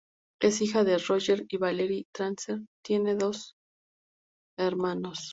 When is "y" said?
1.47-1.57, 2.61-2.65